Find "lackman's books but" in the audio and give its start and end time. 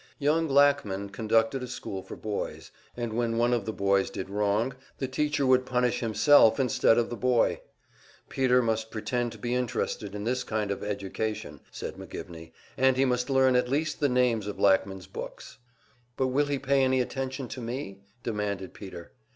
14.59-16.29